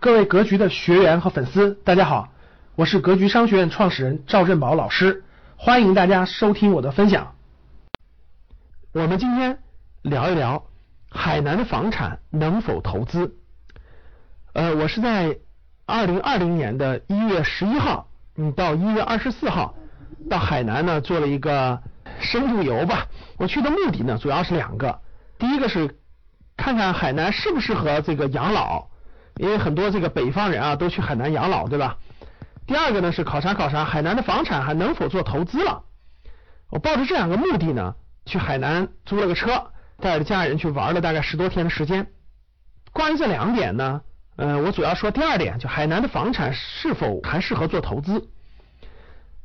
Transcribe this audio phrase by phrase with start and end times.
[0.00, 2.30] 各位格局的学员和粉丝，大家好，
[2.74, 5.24] 我是格局商学院创始人赵振宝老师，
[5.58, 7.34] 欢迎大家收听我的分享。
[8.94, 9.58] 我们今天
[10.00, 10.64] 聊一聊
[11.10, 13.36] 海南的房产能否投资。
[14.54, 15.36] 呃，我是在
[15.84, 19.74] 二零二零年的一月十一号，嗯，到一月二十四号
[20.30, 21.78] 到海南呢做了一个
[22.20, 23.06] 深度游吧。
[23.36, 24.98] 我去的目的呢主要是两个，
[25.38, 25.98] 第一个是
[26.56, 28.86] 看看海南适不适合这个养老，
[29.40, 31.96] 因为很多这个北方人啊都去海南养老，对吧？
[32.66, 35.82] 第二个呢是考察考察海南的房产还能否做投资了。
[36.68, 37.94] 我抱着这两个目的呢，
[38.26, 42.08] 去海南租了个车，带着家人去玩了大概十多天的时间。
[42.92, 44.02] 关于这两点呢，
[44.36, 48.28] 呃，我主要说第二点，就海南的房产是否还适合做投资。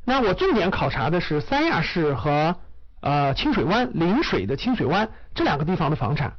[0.03, 2.57] 那我重点考察的是三亚市和
[2.99, 6.33] 呃清水湾临水的清水湾这两个地方的房产。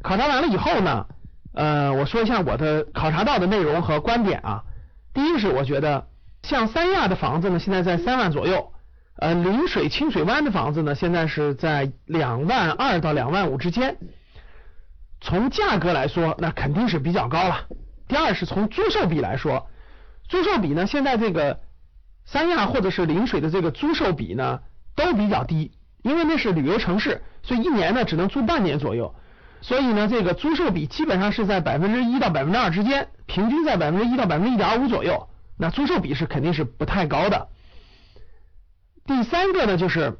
[0.00, 1.06] 考察完了以后呢，
[1.54, 4.64] 呃，我说一下我的考察到的内容和观点啊。
[5.12, 6.08] 第一是我觉得
[6.42, 8.72] 像三亚的房子呢，现在在三万左右。
[9.16, 13.96] 呃，临水清水湾的房子呢，现在是在两万二到两万五之间。
[15.20, 17.68] 从价格来说，那肯定是比较高了。
[18.08, 19.68] 第二是从租售比来说，
[20.28, 21.60] 租售比呢，现在这个
[22.26, 24.60] 三亚或者是临水的这个租售比呢
[24.96, 25.70] 都比较低，
[26.02, 29.14] 因为那是旅游城市，所以一年呢只能租半年左右，
[29.66, 35.30] 所以呢这个租售比基本上是在百分之一到百分之二之间，平均在百分之一到百分之一点五左右。
[35.56, 37.48] 那租售比是肯定是不太高的。
[39.06, 40.18] 第三个呢，就是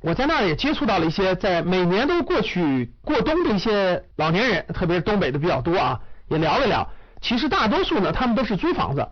[0.00, 6.88] 我在那儿也接触到了一些在每年都过去过冬的一些老年人，特别是东北的比较多啊，也聊了聊。
[7.20, 9.08] 其实大多数呢，他们都是租房子，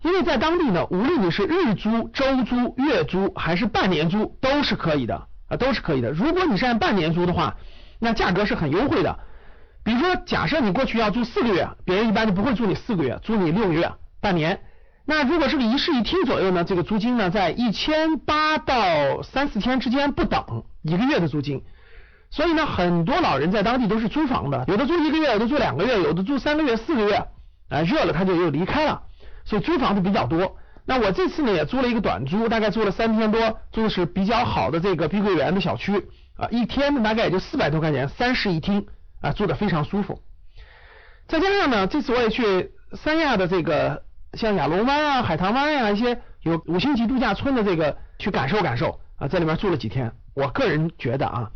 [0.00, 6.10] 因为在当地呢，无论你是日租、周租、月租还是半年租，都是可以的啊，都是可以的。
[6.10, 7.58] 如果你是按半年租的话，
[8.00, 9.18] 那价格是很优惠的。
[9.84, 14.60] 比如说，假设你过去要租四个月，别人一般就不会租你四个月，租你六个月、半年。
[15.06, 21.62] 那如果是个一室一厅左右呢，这个租金呢在一千八到三四千之间不等，一个月的租金。
[22.30, 27.26] 所以呢，很多老人在当地都是租房的，有的租一个月，有的租两个月，有的租三个月、四个月，
[27.70, 29.02] 啊，热了他就又离开了，
[29.44, 30.56] 所以租房子比较多。
[30.84, 36.06] 那我这次呢也租了一个短租，大概租了三天多，租的是比较好的这个碧桂园的小区，
[36.40, 38.86] 啊，一天大概也就四百多块钱，三室一厅，
[39.20, 40.22] 啊，住的非常舒服。
[41.28, 44.02] 再加上呢，这次我也去三亚的这个。
[44.34, 50.12] 像亚龙湾啊、海棠湾呀一些有五星级度假村的这个去感受感受啊，在里面住了几天。
[50.34, 51.50] 我个人觉得啊，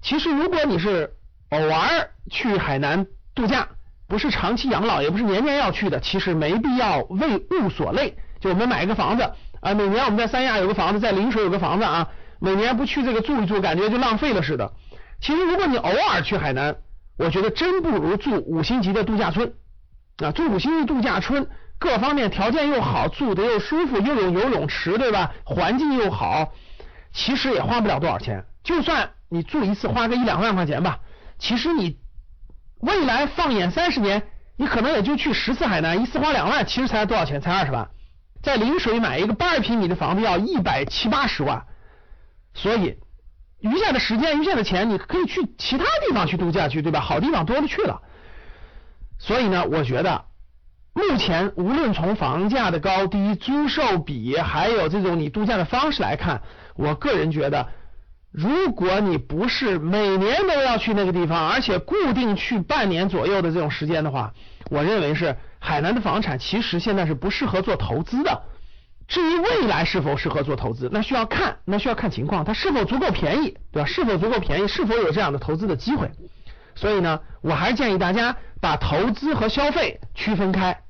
[0.00, 1.12] 其实如果你是
[1.50, 3.68] 偶尔去海南度假，
[4.06, 8.16] 不是长期养老，也不是年年要去的，其实没必要为物所累。
[8.40, 9.30] 就我们买一个房子
[9.60, 12.08] 啊，每年我们在三亚有个房子，在临水有个房子啊，
[12.40, 14.72] 每年不去这个住一住，感觉就浪费了似的。
[15.20, 16.76] 其实如果你偶尔去海南，
[17.18, 19.54] 我觉得真不如住五星级的度假村
[20.18, 21.48] 啊，住五星级度假村。
[21.80, 25.32] 各方面条件又好，住的又舒服，又有游泳池，对吧？
[25.44, 26.52] 环境又好，
[27.12, 28.46] 其实也花不了多少钱。
[28.64, 30.98] 就算你住一次花个一两万块钱吧，
[31.38, 31.98] 其实你
[32.80, 34.24] 未来放眼三十年，
[34.56, 37.40] 你可能也就去十次海南，一次花两万，其实才多少钱？
[37.40, 37.88] 才二十万。
[38.42, 41.64] 在临水买一个八十平米的房子要一百七八十万，
[42.54, 42.96] 所以
[43.60, 47.00] 余下的时间、余下的钱，你可以去其他地方去度假去，对吧？
[47.00, 48.02] 好地方多了去了。
[49.18, 50.24] 所以呢，我觉得。
[50.94, 56.42] 目前无论从房价的高低、租售比，还有这种你度假的方式来看，
[56.74, 57.68] 我个人觉得，
[58.32, 64.34] 如果你不是每年都要去那个地方，而且固定去半年左右的这种时间的话，
[64.70, 68.42] 我认为是海南的房产其实现在是不适合做投资的。
[69.08, 73.88] 至于未来是否适合做投资，那需要看，那需要看情况，它是否足够便宜，对吧？
[73.88, 76.12] 是否足够便宜，是否有这样的投资的机会？
[76.76, 80.82] 所以呢，我还是建议大家把投资和消费区分开。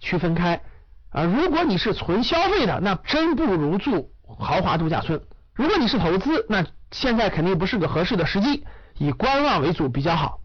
[0.00, 0.62] 区分开
[1.10, 5.20] 啊，如果你是纯消费的，那真不如住豪华度假村；
[5.54, 8.64] 如果你是投资，那现在肯定不是个合适的时机，
[8.98, 10.40] 以观望为主比较好。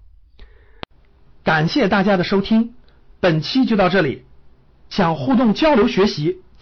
[1.44, 2.76] 感谢大家的收听，
[3.20, 4.26] 本期就到这里。
[4.90, 6.42] 想互动交流学习，